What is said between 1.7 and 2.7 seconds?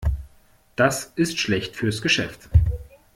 fürs Geschäft.